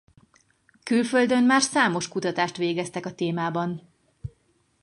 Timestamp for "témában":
3.13-3.89